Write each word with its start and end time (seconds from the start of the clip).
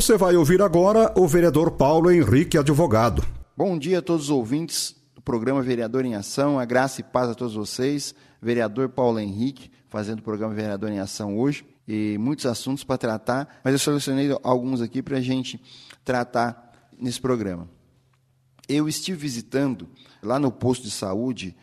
Você 0.00 0.16
vai 0.16 0.36
ouvir 0.36 0.62
agora 0.62 1.12
o 1.16 1.26
vereador 1.26 1.72
Paulo 1.72 2.08
Henrique 2.08 2.56
Advogado. 2.56 3.26
Bom 3.56 3.76
dia 3.76 3.98
a 3.98 4.02
todos 4.02 4.26
os 4.26 4.30
ouvintes 4.30 4.94
do 5.12 5.20
programa 5.20 5.60
Vereador 5.60 6.04
em 6.04 6.14
Ação. 6.14 6.56
A 6.56 6.64
graça 6.64 7.00
e 7.00 7.04
paz 7.04 7.28
a 7.28 7.34
todos 7.34 7.56
vocês. 7.56 8.14
Vereador 8.40 8.90
Paulo 8.90 9.18
Henrique, 9.18 9.72
fazendo 9.88 10.20
o 10.20 10.22
programa 10.22 10.54
Vereador 10.54 10.92
em 10.92 11.00
Ação 11.00 11.36
hoje. 11.36 11.66
E 11.88 12.16
muitos 12.16 12.46
assuntos 12.46 12.84
para 12.84 12.96
tratar, 12.96 13.60
mas 13.64 13.72
eu 13.72 13.78
selecionei 13.80 14.30
alguns 14.44 14.80
aqui 14.80 15.02
para 15.02 15.16
a 15.16 15.20
gente 15.20 15.60
tratar 16.04 16.72
nesse 16.96 17.20
programa. 17.20 17.68
Eu 18.68 18.88
estive 18.88 19.18
visitando 19.18 19.88
lá 20.22 20.38
no 20.38 20.52
posto 20.52 20.84
de 20.84 20.92
saúde 20.92 21.56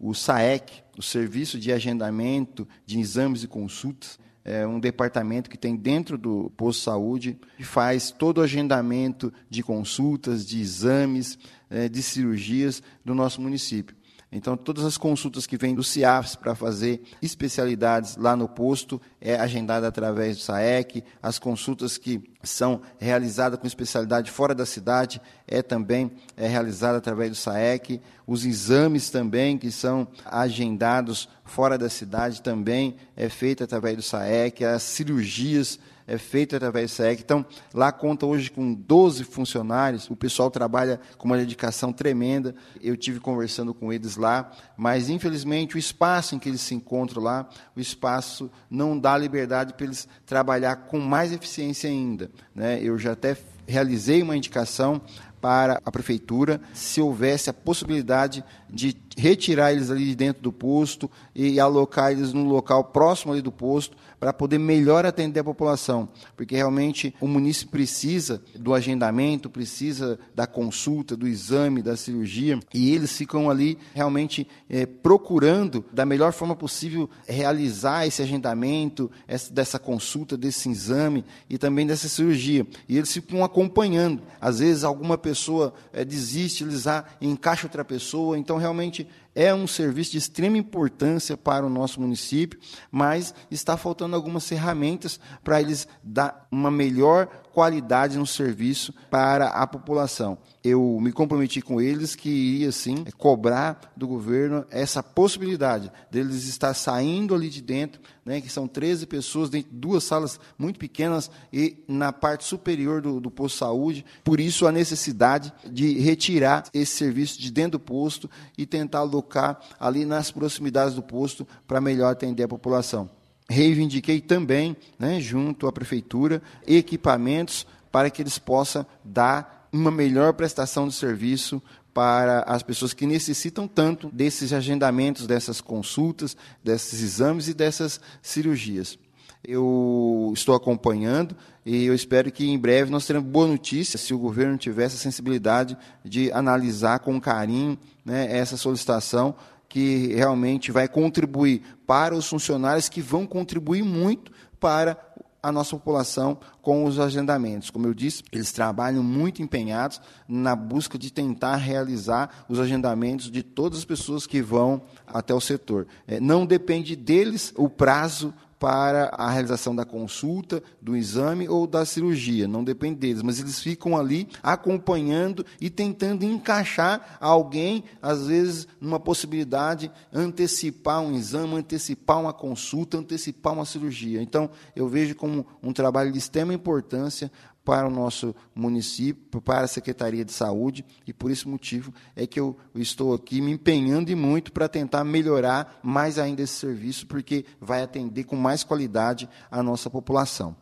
o 0.00 0.12
SAEC, 0.12 0.82
o 0.98 1.02
Serviço 1.04 1.56
de 1.56 1.70
Agendamento 1.70 2.66
de 2.84 2.98
Exames 2.98 3.44
e 3.44 3.46
Consultas, 3.46 4.18
é 4.46 4.64
um 4.64 4.78
departamento 4.78 5.50
que 5.50 5.58
tem 5.58 5.74
dentro 5.74 6.16
do 6.16 6.52
posto 6.56 6.78
de 6.78 6.84
saúde 6.84 7.40
que 7.56 7.64
faz 7.64 8.12
todo 8.12 8.38
o 8.38 8.42
agendamento 8.42 9.32
de 9.50 9.60
consultas, 9.60 10.46
de 10.46 10.60
exames, 10.60 11.36
é, 11.68 11.88
de 11.88 12.00
cirurgias 12.00 12.80
do 13.04 13.12
nosso 13.12 13.40
município. 13.40 13.96
Então, 14.30 14.56
todas 14.56 14.84
as 14.84 14.96
consultas 14.96 15.46
que 15.46 15.56
vêm 15.56 15.74
do 15.74 15.82
CIAFS 15.82 16.36
para 16.36 16.54
fazer 16.54 17.02
especialidades 17.20 18.16
lá 18.16 18.36
no 18.36 18.48
posto 18.48 19.00
é 19.20 19.34
agendada 19.34 19.88
através 19.88 20.36
do 20.36 20.42
SAEC. 20.42 21.02
As 21.20 21.38
consultas 21.38 21.98
que 21.98 22.22
são 22.46 22.80
realizadas 22.98 23.58
com 23.58 23.66
especialidade 23.66 24.30
fora 24.30 24.54
da 24.54 24.64
cidade 24.64 25.20
é 25.46 25.62
também 25.62 26.12
é 26.36 26.46
realizada 26.46 26.98
através 26.98 27.30
do 27.30 27.36
SAEC. 27.36 28.00
Os 28.26 28.44
exames 28.44 29.10
também 29.10 29.58
que 29.58 29.70
são 29.70 30.08
agendados 30.24 31.28
fora 31.44 31.76
da 31.76 31.88
cidade 31.88 32.42
também 32.42 32.96
é 33.16 33.28
feito 33.28 33.62
através 33.64 33.96
do 33.96 34.02
SAEC. 34.02 34.64
As 34.64 34.82
cirurgias 34.82 35.78
é 36.06 36.16
feito 36.16 36.54
através 36.54 36.90
do 36.90 36.94
SEC. 36.94 37.20
Então, 37.20 37.44
lá 37.74 37.90
conta 37.90 38.24
hoje 38.24 38.50
com 38.50 38.72
12 38.72 39.24
funcionários, 39.24 40.08
o 40.08 40.14
pessoal 40.14 40.50
trabalha 40.50 41.00
com 41.18 41.26
uma 41.26 41.36
dedicação 41.36 41.92
tremenda. 41.92 42.54
Eu 42.80 42.96
tive 42.96 43.18
conversando 43.18 43.74
com 43.74 43.92
eles 43.92 44.16
lá, 44.16 44.50
mas 44.76 45.10
infelizmente 45.10 45.74
o 45.74 45.78
espaço 45.78 46.34
em 46.34 46.38
que 46.38 46.48
eles 46.48 46.60
se 46.60 46.74
encontram 46.74 47.22
lá, 47.22 47.48
o 47.74 47.80
espaço 47.80 48.50
não 48.70 48.98
dá 48.98 49.18
liberdade 49.18 49.74
para 49.74 49.86
eles 49.86 50.08
trabalhar 50.24 50.76
com 50.76 51.00
mais 51.00 51.32
eficiência 51.32 51.90
ainda. 51.90 52.30
Né? 52.54 52.80
Eu 52.82 52.98
já 52.98 53.12
até 53.12 53.36
realizei 53.66 54.22
uma 54.22 54.36
indicação 54.36 55.00
para 55.40 55.80
a 55.84 55.92
prefeitura 55.92 56.60
se 56.72 57.00
houvesse 57.00 57.50
a 57.50 57.52
possibilidade 57.52 58.42
de 58.68 58.96
retirar 59.16 59.72
eles 59.72 59.90
ali 59.90 60.04
de 60.04 60.16
dentro 60.16 60.42
do 60.42 60.52
posto 60.52 61.10
e 61.34 61.60
alocar 61.60 62.10
eles 62.10 62.32
num 62.32 62.48
local 62.48 62.84
próximo 62.84 63.32
ali 63.32 63.42
do 63.42 63.52
posto 63.52 63.96
para 64.18 64.32
poder 64.32 64.58
melhor 64.58 65.04
atender 65.04 65.40
a 65.40 65.44
população, 65.44 66.08
porque 66.36 66.56
realmente 66.56 67.14
o 67.20 67.26
município 67.26 67.70
precisa 67.70 68.42
do 68.54 68.74
agendamento, 68.74 69.50
precisa 69.50 70.18
da 70.34 70.46
consulta, 70.46 71.16
do 71.16 71.28
exame, 71.28 71.82
da 71.82 71.96
cirurgia, 71.96 72.58
e 72.72 72.94
eles 72.94 73.16
ficam 73.16 73.50
ali 73.50 73.78
realmente 73.94 74.46
é, 74.68 74.86
procurando 74.86 75.84
da 75.92 76.04
melhor 76.06 76.32
forma 76.32 76.56
possível 76.56 77.08
realizar 77.26 78.06
esse 78.06 78.22
agendamento, 78.22 79.10
essa, 79.28 79.52
dessa 79.52 79.78
consulta, 79.78 80.36
desse 80.36 80.68
exame 80.68 81.24
e 81.48 81.58
também 81.58 81.86
dessa 81.86 82.08
cirurgia. 82.08 82.66
E 82.88 82.96
eles 82.96 83.12
ficam 83.12 83.44
acompanhando. 83.44 84.22
Às 84.40 84.60
vezes 84.60 84.84
alguma 84.84 85.18
pessoa 85.18 85.74
é, 85.92 86.04
desiste, 86.04 86.64
eles 86.64 86.86
ah, 86.86 87.04
encaixam 87.20 87.66
outra 87.66 87.84
pessoa, 87.84 88.38
então 88.38 88.56
realmente 88.56 89.06
é 89.36 89.54
um 89.54 89.66
serviço 89.66 90.12
de 90.12 90.18
extrema 90.18 90.56
importância 90.56 91.36
para 91.36 91.66
o 91.66 91.68
nosso 91.68 92.00
município, 92.00 92.58
mas 92.90 93.34
está 93.50 93.76
faltando 93.76 94.16
algumas 94.16 94.48
ferramentas 94.48 95.20
para 95.44 95.60
eles 95.60 95.86
dar 96.02 96.48
uma 96.50 96.70
melhor 96.70 97.28
qualidade 97.56 98.18
no 98.18 98.26
serviço 98.26 98.92
para 99.08 99.46
a 99.46 99.66
população. 99.66 100.36
Eu 100.62 100.98
me 101.00 101.10
comprometi 101.10 101.62
com 101.62 101.80
eles 101.80 102.14
que 102.14 102.28
iria, 102.28 102.70
sim, 102.70 103.02
cobrar 103.16 103.94
do 103.96 104.06
governo 104.06 104.66
essa 104.70 105.02
possibilidade 105.02 105.90
deles 106.10 106.46
estar 106.46 106.74
saindo 106.74 107.34
ali 107.34 107.48
de 107.48 107.62
dentro, 107.62 107.98
né, 108.26 108.42
que 108.42 108.50
são 108.50 108.68
13 108.68 109.06
pessoas 109.06 109.48
dentro 109.48 109.70
de 109.70 109.76
duas 109.78 110.04
salas 110.04 110.38
muito 110.58 110.78
pequenas 110.78 111.30
e 111.50 111.82
na 111.88 112.12
parte 112.12 112.44
superior 112.44 113.00
do, 113.00 113.22
do 113.22 113.30
posto 113.30 113.54
de 113.54 113.60
saúde. 113.60 114.04
Por 114.22 114.38
isso, 114.38 114.66
a 114.66 114.72
necessidade 114.72 115.50
de 115.64 115.98
retirar 115.98 116.64
esse 116.74 116.94
serviço 116.94 117.40
de 117.40 117.50
dentro 117.50 117.78
do 117.78 117.80
posto 117.80 118.28
e 118.58 118.66
tentar 118.66 118.98
alocar 118.98 119.58
ali 119.80 120.04
nas 120.04 120.30
proximidades 120.30 120.94
do 120.94 121.02
posto 121.02 121.48
para 121.66 121.80
melhor 121.80 122.12
atender 122.12 122.42
a 122.42 122.48
população 122.48 123.08
reivindiquei 123.48 124.20
também, 124.20 124.76
né, 124.98 125.20
junto 125.20 125.66
à 125.66 125.72
prefeitura, 125.72 126.42
equipamentos 126.66 127.66
para 127.90 128.10
que 128.10 128.22
eles 128.22 128.38
possam 128.38 128.84
dar 129.04 129.68
uma 129.72 129.90
melhor 129.90 130.32
prestação 130.32 130.88
de 130.88 130.94
serviço 130.94 131.62
para 131.94 132.40
as 132.40 132.62
pessoas 132.62 132.92
que 132.92 133.06
necessitam 133.06 133.66
tanto 133.66 134.10
desses 134.12 134.52
agendamentos, 134.52 135.26
dessas 135.26 135.60
consultas, 135.60 136.36
desses 136.62 137.00
exames 137.00 137.48
e 137.48 137.54
dessas 137.54 138.00
cirurgias. 138.20 138.98
Eu 139.42 140.32
estou 140.34 140.54
acompanhando 140.54 141.36
e 141.64 141.84
eu 141.84 141.94
espero 141.94 142.30
que 142.32 142.46
em 142.46 142.58
breve 142.58 142.90
nós 142.90 143.06
teremos 143.06 143.30
boa 143.30 143.46
notícia 143.46 143.98
se 143.98 144.12
o 144.12 144.18
governo 144.18 144.58
tiver 144.58 144.84
essa 144.84 144.96
sensibilidade 144.96 145.76
de 146.04 146.30
analisar 146.32 146.98
com 146.98 147.20
carinho 147.20 147.78
né, 148.04 148.26
essa 148.36 148.56
solicitação 148.56 149.34
que 149.68 150.14
realmente 150.14 150.70
vai 150.70 150.88
contribuir 150.88 151.62
para 151.86 152.14
os 152.14 152.28
funcionários 152.28 152.88
que 152.88 153.00
vão 153.00 153.26
contribuir 153.26 153.82
muito 153.82 154.32
para 154.58 154.98
a 155.46 155.52
nossa 155.52 155.76
população 155.76 156.38
com 156.60 156.84
os 156.84 156.98
agendamentos. 156.98 157.70
Como 157.70 157.86
eu 157.86 157.94
disse, 157.94 158.24
eles 158.32 158.50
trabalham 158.50 159.02
muito 159.02 159.40
empenhados 159.40 160.00
na 160.26 160.56
busca 160.56 160.98
de 160.98 161.12
tentar 161.12 161.54
realizar 161.56 162.44
os 162.48 162.58
agendamentos 162.58 163.30
de 163.30 163.44
todas 163.44 163.78
as 163.78 163.84
pessoas 163.84 164.26
que 164.26 164.42
vão 164.42 164.82
até 165.06 165.32
o 165.32 165.40
setor. 165.40 165.86
É, 166.06 166.18
não 166.18 166.44
depende 166.44 166.96
deles 166.96 167.52
o 167.56 167.68
prazo 167.68 168.34
para 168.58 169.10
a 169.16 169.30
realização 169.30 169.74
da 169.74 169.84
consulta, 169.84 170.62
do 170.80 170.96
exame 170.96 171.48
ou 171.48 171.66
da 171.66 171.84
cirurgia. 171.84 172.48
Não 172.48 172.64
depende 172.64 172.98
deles, 172.98 173.22
mas 173.22 173.38
eles 173.38 173.60
ficam 173.60 173.96
ali 173.96 174.28
acompanhando 174.42 175.44
e 175.60 175.68
tentando 175.68 176.24
encaixar 176.24 177.18
alguém, 177.20 177.84
às 178.00 178.26
vezes, 178.26 178.66
numa 178.80 178.98
possibilidade, 178.98 179.90
antecipar 180.12 181.00
um 181.00 181.14
exame, 181.14 181.54
antecipar 181.54 182.20
uma 182.20 182.32
consulta, 182.32 182.98
antecipar 182.98 183.52
uma 183.52 183.64
cirurgia. 183.64 184.22
Então, 184.22 184.50
eu 184.74 184.88
vejo 184.88 185.14
como 185.14 185.46
um 185.62 185.72
trabalho 185.72 186.10
de 186.10 186.18
extrema 186.18 186.54
importância 186.54 187.30
para 187.66 187.88
o 187.88 187.90
nosso 187.90 188.32
município, 188.54 189.42
para 189.42 189.64
a 189.64 189.68
Secretaria 189.68 190.24
de 190.24 190.32
Saúde, 190.32 190.84
e 191.04 191.12
por 191.12 191.32
esse 191.32 191.48
motivo 191.48 191.92
é 192.14 192.24
que 192.24 192.38
eu 192.38 192.56
estou 192.76 193.12
aqui 193.12 193.40
me 193.40 193.50
empenhando 193.50 194.08
e 194.08 194.14
muito 194.14 194.52
para 194.52 194.68
tentar 194.68 195.02
melhorar 195.02 195.80
mais 195.82 196.16
ainda 196.16 196.42
esse 196.42 196.54
serviço, 196.54 197.08
porque 197.08 197.44
vai 197.60 197.82
atender 197.82 198.22
com 198.22 198.36
mais 198.36 198.62
qualidade 198.62 199.28
a 199.50 199.64
nossa 199.64 199.90
população. 199.90 200.54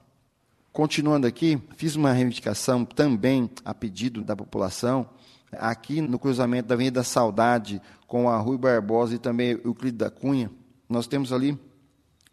Continuando 0.73 1.27
aqui, 1.27 1.61
fiz 1.77 1.95
uma 1.95 2.11
reivindicação 2.11 2.87
também 2.87 3.51
a 3.63 3.75
pedido 3.75 4.25
da 4.25 4.35
população, 4.35 5.07
aqui 5.53 6.01
no 6.01 6.19
cruzamento 6.19 6.69
da 6.69 6.75
Avenida 6.75 7.03
Saudade 7.03 7.83
com 8.07 8.31
a 8.31 8.39
Rui 8.39 8.57
Barbosa 8.57 9.15
e 9.15 9.19
também 9.19 9.61
Euclides 9.63 9.99
da 9.99 10.11
Cunha, 10.11 10.51
nós 10.89 11.07
temos 11.07 11.35
ali 11.35 11.59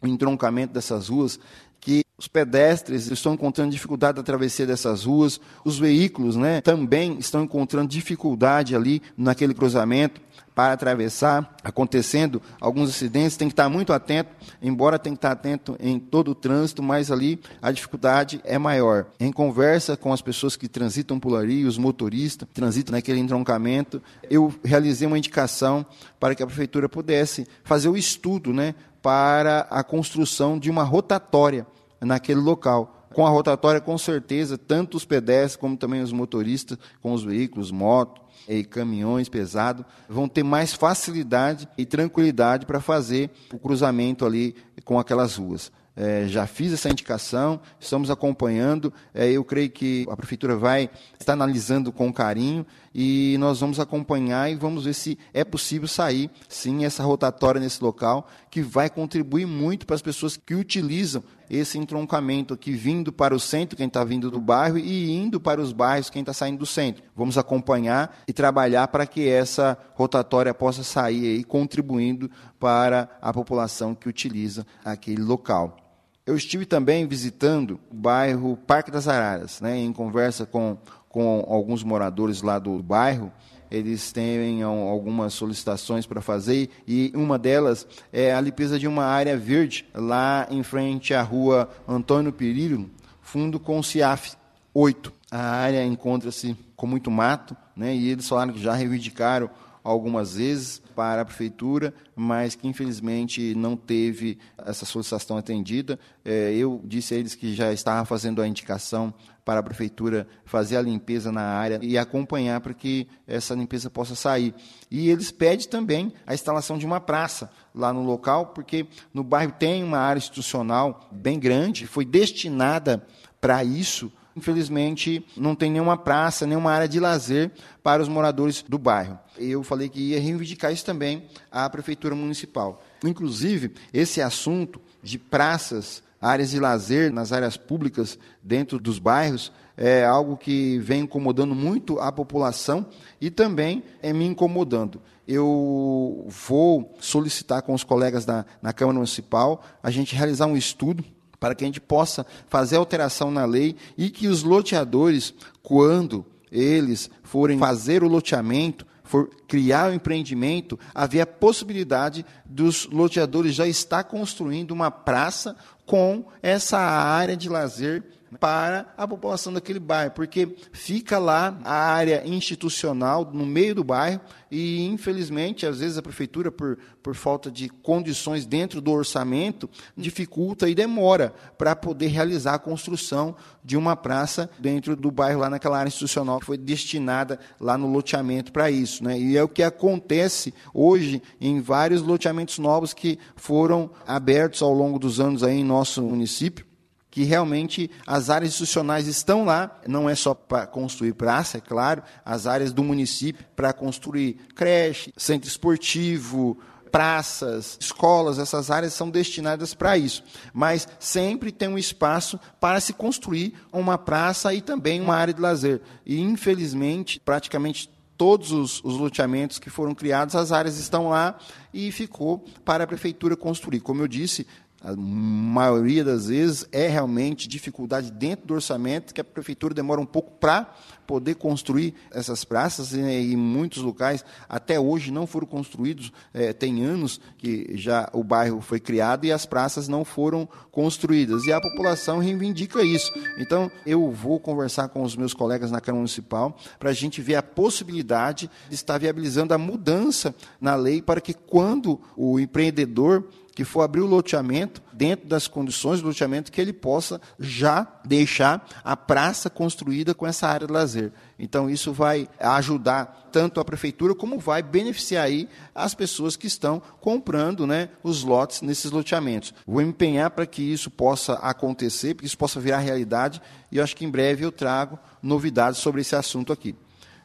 o 0.00 0.06
entroncamento 0.06 0.72
dessas 0.72 1.10
ruas 1.10 1.38
que 1.78 2.02
os 2.22 2.28
pedestres 2.28 3.10
estão 3.10 3.34
encontrando 3.34 3.72
dificuldade 3.72 4.16
na 4.16 4.22
travessia 4.22 4.64
dessas 4.64 5.02
ruas, 5.02 5.40
os 5.64 5.76
veículos 5.76 6.36
né, 6.36 6.60
também 6.60 7.18
estão 7.18 7.42
encontrando 7.42 7.88
dificuldade 7.88 8.76
ali 8.76 9.02
naquele 9.16 9.52
cruzamento 9.52 10.20
para 10.54 10.72
atravessar, 10.72 11.56
acontecendo 11.64 12.40
alguns 12.60 12.90
acidentes, 12.90 13.36
tem 13.36 13.48
que 13.48 13.52
estar 13.54 13.68
muito 13.68 13.92
atento, 13.92 14.30
embora 14.62 15.00
tenha 15.00 15.16
que 15.16 15.18
estar 15.18 15.32
atento 15.32 15.76
em 15.80 15.98
todo 15.98 16.30
o 16.30 16.34
trânsito, 16.34 16.80
mas 16.80 17.10
ali 17.10 17.40
a 17.60 17.72
dificuldade 17.72 18.40
é 18.44 18.56
maior. 18.56 19.06
Em 19.18 19.32
conversa 19.32 19.96
com 19.96 20.12
as 20.12 20.22
pessoas 20.22 20.54
que 20.54 20.68
transitam 20.68 21.18
por 21.18 21.36
ali, 21.36 21.64
os 21.64 21.76
motoristas 21.76 22.46
transitam 22.54 22.92
naquele 22.92 23.18
entroncamento, 23.18 24.00
eu 24.30 24.54
realizei 24.62 25.08
uma 25.08 25.18
indicação 25.18 25.84
para 26.20 26.36
que 26.36 26.42
a 26.44 26.46
prefeitura 26.46 26.88
pudesse 26.88 27.48
fazer 27.64 27.88
o 27.88 27.96
estudo, 27.96 28.52
né, 28.52 28.76
para 29.02 29.66
a 29.68 29.82
construção 29.82 30.56
de 30.56 30.70
uma 30.70 30.84
rotatória 30.84 31.66
naquele 32.02 32.40
local. 32.40 33.08
Com 33.14 33.26
a 33.26 33.30
rotatória, 33.30 33.80
com 33.80 33.96
certeza, 33.98 34.56
tanto 34.56 34.96
os 34.96 35.04
pedestres 35.04 35.56
como 35.56 35.76
também 35.76 36.02
os 36.02 36.12
motoristas 36.12 36.78
com 37.00 37.12
os 37.12 37.22
veículos, 37.22 37.70
moto 37.70 38.22
e 38.48 38.64
caminhões 38.64 39.28
pesados, 39.28 39.84
vão 40.08 40.28
ter 40.28 40.42
mais 40.42 40.72
facilidade 40.72 41.68
e 41.76 41.84
tranquilidade 41.84 42.66
para 42.66 42.80
fazer 42.80 43.30
o 43.52 43.58
cruzamento 43.58 44.24
ali 44.24 44.56
com 44.84 44.98
aquelas 44.98 45.36
ruas. 45.36 45.70
É, 45.94 46.26
já 46.26 46.46
fiz 46.46 46.72
essa 46.72 46.88
indicação, 46.88 47.60
estamos 47.78 48.10
acompanhando. 48.10 48.92
É, 49.12 49.30
eu 49.30 49.44
creio 49.44 49.70
que 49.70 50.06
a 50.10 50.16
prefeitura 50.16 50.56
vai 50.56 50.88
estar 51.20 51.34
analisando 51.34 51.92
com 51.92 52.10
carinho 52.12 52.64
e 52.94 53.36
nós 53.38 53.60
vamos 53.60 53.80
acompanhar 53.80 54.50
e 54.50 54.54
vamos 54.54 54.84
ver 54.84 54.94
se 54.94 55.18
é 55.32 55.44
possível 55.44 55.88
sair, 55.88 56.30
sim, 56.48 56.84
essa 56.84 57.02
rotatória 57.02 57.60
nesse 57.60 57.82
local, 57.82 58.28
que 58.50 58.62
vai 58.62 58.90
contribuir 58.90 59.46
muito 59.46 59.86
para 59.86 59.96
as 59.96 60.02
pessoas 60.02 60.36
que 60.36 60.54
utilizam 60.54 61.22
esse 61.48 61.78
entroncamento 61.78 62.54
aqui, 62.54 62.72
vindo 62.72 63.12
para 63.12 63.34
o 63.34 63.40
centro, 63.40 63.76
quem 63.76 63.86
está 63.86 64.02
vindo 64.02 64.30
do 64.30 64.40
bairro, 64.40 64.78
e 64.78 65.10
indo 65.10 65.38
para 65.38 65.60
os 65.60 65.72
bairros, 65.72 66.08
quem 66.08 66.20
está 66.20 66.32
saindo 66.32 66.58
do 66.58 66.66
centro. 66.66 67.02
Vamos 67.14 67.36
acompanhar 67.36 68.22
e 68.26 68.32
trabalhar 68.32 68.88
para 68.88 69.06
que 69.06 69.28
essa 69.28 69.76
rotatória 69.94 70.54
possa 70.54 70.82
sair 70.82 71.26
aí, 71.26 71.44
contribuindo 71.44 72.30
para 72.58 73.08
a 73.20 73.32
população 73.32 73.94
que 73.94 74.08
utiliza 74.08 74.66
aquele 74.84 75.22
local. 75.22 75.76
Eu 76.24 76.36
estive 76.36 76.64
também 76.64 77.04
visitando 77.04 77.80
o 77.90 77.94
bairro 77.96 78.56
Parque 78.56 78.92
das 78.92 79.08
Araras, 79.08 79.60
né, 79.60 79.76
em 79.76 79.92
conversa 79.92 80.46
com, 80.46 80.78
com 81.08 81.44
alguns 81.48 81.82
moradores 81.82 82.42
lá 82.42 82.60
do 82.60 82.80
bairro. 82.80 83.32
Eles 83.68 84.12
têm 84.12 84.62
algumas 84.62 85.34
solicitações 85.34 86.06
para 86.06 86.20
fazer 86.20 86.70
e 86.86 87.10
uma 87.12 87.38
delas 87.38 87.88
é 88.12 88.32
a 88.32 88.40
limpeza 88.40 88.78
de 88.78 88.86
uma 88.86 89.04
área 89.04 89.36
verde 89.36 89.84
lá 89.92 90.46
em 90.48 90.62
frente 90.62 91.12
à 91.12 91.22
rua 91.22 91.68
Antônio 91.88 92.32
Perillo, 92.32 92.88
fundo 93.20 93.58
com 93.58 93.82
CIAF 93.82 94.36
8. 94.72 95.12
A 95.28 95.40
área 95.40 95.84
encontra-se 95.84 96.56
com 96.76 96.86
muito 96.86 97.10
mato, 97.10 97.56
né, 97.74 97.96
e 97.96 98.10
eles 98.10 98.28
falaram 98.28 98.52
que 98.52 98.62
já 98.62 98.74
reivindicaram 98.74 99.50
algumas 99.82 100.36
vezes 100.36 100.80
para 100.94 101.22
a 101.22 101.24
prefeitura, 101.24 101.92
mas 102.14 102.54
que 102.54 102.68
infelizmente 102.68 103.54
não 103.54 103.76
teve 103.76 104.38
essa 104.58 104.84
solicitação 104.84 105.36
atendida. 105.36 105.98
É, 106.24 106.52
eu 106.54 106.80
disse 106.84 107.14
a 107.14 107.18
eles 107.18 107.34
que 107.34 107.54
já 107.54 107.72
estava 107.72 108.04
fazendo 108.04 108.40
a 108.40 108.46
indicação 108.46 109.12
para 109.44 109.60
a 109.60 109.62
prefeitura 109.62 110.26
fazer 110.44 110.76
a 110.76 110.82
limpeza 110.82 111.32
na 111.32 111.42
área 111.42 111.80
e 111.82 111.98
acompanhar 111.98 112.60
para 112.60 112.72
que 112.72 113.08
essa 113.26 113.54
limpeza 113.54 113.90
possa 113.90 114.14
sair. 114.14 114.54
E 114.90 115.08
eles 115.08 115.32
pedem 115.32 115.68
também 115.68 116.12
a 116.26 116.34
instalação 116.34 116.78
de 116.78 116.86
uma 116.86 117.00
praça 117.00 117.50
lá 117.74 117.92
no 117.92 118.04
local, 118.04 118.46
porque 118.48 118.86
no 119.12 119.24
bairro 119.24 119.52
tem 119.52 119.82
uma 119.82 119.98
área 119.98 120.18
institucional 120.18 121.08
bem 121.10 121.38
grande, 121.40 121.86
foi 121.86 122.04
destinada 122.04 123.04
para 123.40 123.64
isso 123.64 124.12
Infelizmente, 124.36 125.24
não 125.36 125.54
tem 125.54 125.70
nenhuma 125.70 125.96
praça, 125.96 126.46
nenhuma 126.46 126.72
área 126.72 126.88
de 126.88 126.98
lazer 126.98 127.50
para 127.82 128.02
os 128.02 128.08
moradores 128.08 128.64
do 128.66 128.78
bairro. 128.78 129.18
Eu 129.38 129.62
falei 129.62 129.88
que 129.88 130.00
ia 130.00 130.20
reivindicar 130.20 130.72
isso 130.72 130.84
também 130.84 131.26
à 131.50 131.68
Prefeitura 131.68 132.14
Municipal. 132.14 132.82
Inclusive, 133.04 133.72
esse 133.92 134.22
assunto 134.22 134.80
de 135.02 135.18
praças, 135.18 136.02
áreas 136.20 136.50
de 136.50 136.60
lazer 136.60 137.12
nas 137.12 137.32
áreas 137.32 137.56
públicas 137.56 138.18
dentro 138.42 138.78
dos 138.78 138.98
bairros 138.98 139.52
é 139.76 140.04
algo 140.04 140.36
que 140.36 140.78
vem 140.78 141.00
incomodando 141.00 141.54
muito 141.54 141.98
a 141.98 142.12
população 142.12 142.86
e 143.20 143.30
também 143.30 143.82
é 144.02 144.12
me 144.12 144.24
incomodando. 144.24 145.00
Eu 145.26 146.26
vou 146.28 146.94
solicitar 147.00 147.62
com 147.62 147.72
os 147.72 147.84
colegas 147.84 148.24
da, 148.24 148.44
na 148.60 148.72
Câmara 148.72 148.96
Municipal 148.96 149.64
a 149.82 149.90
gente 149.90 150.14
realizar 150.14 150.46
um 150.46 150.56
estudo 150.56 151.04
para 151.42 151.56
que 151.56 151.64
a 151.64 151.66
gente 151.66 151.80
possa 151.80 152.24
fazer 152.46 152.76
alteração 152.76 153.28
na 153.28 153.44
lei 153.44 153.74
e 153.98 154.10
que 154.10 154.28
os 154.28 154.44
loteadores, 154.44 155.34
quando 155.60 156.24
eles 156.52 157.10
forem 157.24 157.58
fazer 157.58 158.04
o 158.04 158.08
loteamento, 158.08 158.86
for 159.02 159.28
criar 159.52 159.90
o 159.90 159.94
empreendimento, 159.94 160.80
havia 160.94 161.24
a 161.24 161.26
possibilidade 161.26 162.24
dos 162.42 162.86
loteadores 162.86 163.54
já 163.54 163.66
estar 163.66 164.02
construindo 164.04 164.70
uma 164.70 164.90
praça 164.90 165.54
com 165.84 166.24
essa 166.42 166.78
área 166.78 167.36
de 167.36 167.50
lazer 167.50 168.02
para 168.40 168.86
a 168.96 169.06
população 169.06 169.52
daquele 169.52 169.78
bairro, 169.78 170.12
porque 170.12 170.56
fica 170.72 171.18
lá 171.18 171.58
a 171.64 171.74
área 171.74 172.26
institucional 172.26 173.30
no 173.32 173.44
meio 173.44 173.74
do 173.74 173.84
bairro 173.84 174.20
e, 174.50 174.84
infelizmente, 174.86 175.66
às 175.66 175.80
vezes 175.80 175.98
a 175.98 176.02
prefeitura, 176.02 176.50
por, 176.50 176.78
por 177.02 177.14
falta 177.14 177.50
de 177.50 177.68
condições 177.68 178.46
dentro 178.46 178.80
do 178.80 178.90
orçamento, 178.90 179.68
dificulta 179.96 180.68
e 180.68 180.74
demora 180.74 181.34
para 181.58 181.76
poder 181.76 182.08
realizar 182.08 182.54
a 182.54 182.58
construção 182.58 183.36
de 183.64 183.76
uma 183.76 183.96
praça 183.96 184.50
dentro 184.58 184.96
do 184.96 185.10
bairro, 185.10 185.40
lá 185.40 185.50
naquela 185.50 185.78
área 185.78 185.88
institucional 185.88 186.40
que 186.40 186.46
foi 186.46 186.58
destinada 186.58 187.38
lá 187.60 187.76
no 187.76 187.90
loteamento 187.90 188.52
para 188.52 188.70
isso. 188.70 189.04
Né? 189.04 189.18
E 189.18 189.36
é 189.42 189.44
o 189.44 189.48
que 189.48 189.62
acontece 189.62 190.54
hoje 190.72 191.22
em 191.40 191.60
vários 191.60 192.00
loteamentos 192.00 192.58
novos 192.58 192.94
que 192.94 193.18
foram 193.36 193.90
abertos 194.06 194.62
ao 194.62 194.72
longo 194.72 194.98
dos 194.98 195.20
anos 195.20 195.42
aí 195.42 195.58
em 195.58 195.64
nosso 195.64 196.02
município 196.02 196.66
que 197.12 197.24
realmente 197.24 197.90
as 198.06 198.30
áreas 198.30 198.52
institucionais 198.52 199.06
estão 199.06 199.44
lá, 199.44 199.78
não 199.86 200.08
é 200.08 200.14
só 200.14 200.32
para 200.32 200.66
construir 200.66 201.12
praça, 201.12 201.58
é 201.58 201.60
claro, 201.60 202.02
as 202.24 202.46
áreas 202.46 202.72
do 202.72 202.82
município 202.82 203.44
para 203.54 203.70
construir 203.74 204.38
creche, 204.56 205.12
centro 205.14 205.46
esportivo, 205.46 206.58
praças, 206.92 207.78
escolas, 207.80 208.38
essas 208.38 208.70
áreas 208.70 208.94
são 208.94 209.10
destinadas 209.10 209.74
para 209.74 209.96
isso. 209.96 210.22
Mas 210.54 210.86
sempre 210.98 211.50
tem 211.50 211.68
um 211.68 211.78
espaço 211.78 212.40
para 212.58 212.80
se 212.80 212.92
construir 212.92 213.54
uma 213.72 213.98
praça 213.98 214.52
e 214.54 214.60
também 214.60 215.00
uma 215.00 215.16
área 215.16 215.34
de 215.34 215.40
lazer. 215.40 215.80
E, 216.06 216.20
infelizmente, 216.20 217.18
praticamente 217.18 217.90
todos 218.22 218.52
os, 218.52 218.84
os, 218.84 218.96
loteamentos 218.98 219.58
que 219.58 219.68
foram 219.68 219.96
criados, 219.96 220.36
as 220.36 220.52
áreas 220.52 220.78
estão 220.78 221.08
lá 221.08 221.36
e 221.74 221.90
ficou 221.90 222.38
para 222.64 222.84
a 222.84 222.86
prefeitura 222.86 223.36
construir. 223.36 223.80
Como 223.80 224.00
eu 224.00 224.06
disse, 224.06 224.46
a 224.82 224.96
maioria 224.96 226.02
das 226.02 226.26
vezes 226.26 226.66
é 226.72 226.88
realmente 226.88 227.46
dificuldade 227.46 228.10
dentro 228.10 228.46
do 228.46 228.54
orçamento, 228.54 229.14
que 229.14 229.20
a 229.20 229.24
prefeitura 229.24 229.72
demora 229.72 230.00
um 230.00 230.06
pouco 230.06 230.32
para 230.32 230.74
poder 231.06 231.36
construir 231.36 231.94
essas 232.10 232.44
praças, 232.44 232.92
né, 232.92 233.20
e 233.20 233.34
em 233.34 233.36
muitos 233.36 233.82
locais 233.82 234.24
até 234.48 234.80
hoje 234.80 235.12
não 235.12 235.26
foram 235.26 235.46
construídos, 235.46 236.12
é, 236.34 236.52
tem 236.52 236.84
anos 236.84 237.20
que 237.38 237.76
já 237.76 238.08
o 238.12 238.24
bairro 238.24 238.60
foi 238.60 238.80
criado 238.80 239.24
e 239.24 239.32
as 239.32 239.46
praças 239.46 239.88
não 239.88 240.04
foram 240.04 240.48
construídas, 240.70 241.44
e 241.44 241.52
a 241.52 241.60
população 241.60 242.18
reivindica 242.18 242.82
isso. 242.82 243.12
Então, 243.38 243.70
eu 243.86 244.10
vou 244.10 244.40
conversar 244.40 244.88
com 244.88 245.02
os 245.02 245.14
meus 245.14 245.34
colegas 245.34 245.70
na 245.70 245.80
Câmara 245.80 246.00
Municipal 246.00 246.56
para 246.78 246.90
a 246.90 246.94
gente 246.94 247.20
ver 247.20 247.36
a 247.36 247.42
possibilidade 247.42 248.50
de 248.68 248.74
estar 248.74 248.98
viabilizando 248.98 249.54
a 249.54 249.58
mudança 249.58 250.34
na 250.60 250.74
lei 250.74 251.00
para 251.02 251.20
que 251.20 251.34
quando 251.34 252.00
o 252.16 252.40
empreendedor 252.40 253.28
que 253.54 253.64
for 253.64 253.82
abrir 253.82 254.00
o 254.00 254.06
loteamento, 254.06 254.82
dentro 254.92 255.26
das 255.26 255.46
condições 255.46 256.00
do 256.00 256.08
loteamento, 256.08 256.50
que 256.50 256.60
ele 256.60 256.72
possa 256.72 257.20
já 257.38 257.86
deixar 258.04 258.66
a 258.82 258.96
praça 258.96 259.50
construída 259.50 260.14
com 260.14 260.26
essa 260.26 260.48
área 260.48 260.66
de 260.66 260.72
lazer. 260.72 261.12
Então, 261.38 261.68
isso 261.68 261.92
vai 261.92 262.28
ajudar 262.38 263.28
tanto 263.30 263.60
a 263.60 263.64
prefeitura, 263.64 264.14
como 264.14 264.38
vai 264.38 264.62
beneficiar 264.62 265.24
aí 265.24 265.48
as 265.74 265.94
pessoas 265.94 266.36
que 266.36 266.46
estão 266.46 266.82
comprando 267.00 267.66
né, 267.66 267.90
os 268.02 268.22
lotes 268.22 268.62
nesses 268.62 268.90
loteamentos. 268.90 269.54
Vou 269.66 269.82
empenhar 269.82 270.30
para 270.30 270.46
que 270.46 270.62
isso 270.62 270.90
possa 270.90 271.34
acontecer, 271.34 272.14
para 272.14 272.22
que 272.22 272.26
isso 272.26 272.38
possa 272.38 272.60
virar 272.60 272.78
realidade, 272.78 273.40
e 273.70 273.78
eu 273.78 273.84
acho 273.84 273.96
que 273.96 274.04
em 274.04 274.10
breve 274.10 274.44
eu 274.44 274.52
trago 274.52 274.98
novidades 275.22 275.80
sobre 275.80 276.00
esse 276.00 276.14
assunto 276.16 276.52
aqui. 276.52 276.74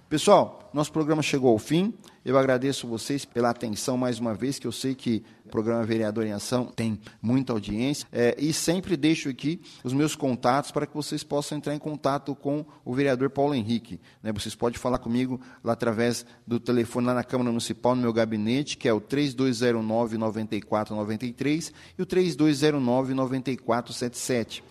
Pessoal, 0.09 0.69
nosso 0.73 0.91
programa 0.91 1.21
chegou 1.21 1.51
ao 1.51 1.59
fim. 1.59 1.93
Eu 2.27 2.37
agradeço 2.37 2.85
vocês 2.85 3.23
pela 3.23 3.49
atenção 3.51 3.97
mais 3.97 4.19
uma 4.19 4.33
vez, 4.33 4.59
que 4.59 4.67
eu 4.67 4.71
sei 4.73 4.93
que 4.93 5.23
o 5.45 5.49
programa 5.49 5.85
Vereador 5.85 6.25
em 6.25 6.33
Ação 6.33 6.65
tem 6.65 6.99
muita 7.21 7.53
audiência. 7.53 8.05
É, 8.11 8.35
e 8.37 8.51
sempre 8.51 8.97
deixo 8.97 9.29
aqui 9.29 9.61
os 9.81 9.93
meus 9.93 10.13
contatos 10.13 10.69
para 10.69 10.85
que 10.85 10.93
vocês 10.93 11.23
possam 11.23 11.57
entrar 11.57 11.73
em 11.73 11.79
contato 11.79 12.35
com 12.35 12.65
o 12.83 12.93
vereador 12.93 13.29
Paulo 13.29 13.55
Henrique. 13.55 13.97
Né, 14.21 14.33
vocês 14.33 14.53
podem 14.53 14.77
falar 14.77 14.97
comigo 14.97 15.39
lá 15.63 15.71
através 15.71 16.25
do 16.45 16.59
telefone 16.59 17.07
lá 17.07 17.13
na 17.13 17.23
Câmara 17.23 17.49
Municipal, 17.49 17.95
no 17.95 18.01
meu 18.01 18.11
gabinete, 18.11 18.75
que 18.75 18.89
é 18.89 18.93
o 18.93 18.99
3209-9493 18.99 21.71
e 21.97 22.01
o 22.01 22.05
3209-9477. 22.05 24.63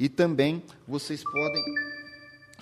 E 0.00 0.08
também 0.08 0.64
vocês 0.88 1.22
podem 1.22 1.62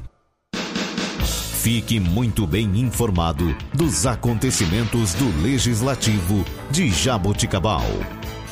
Fique 1.61 2.01
muito 2.01 2.47
bem 2.47 2.79
informado 2.79 3.55
dos 3.75 4.07
acontecimentos 4.07 5.13
do 5.15 5.43
Legislativo 5.43 6.43
de 6.71 6.89
Jaboticabal. 6.89 7.85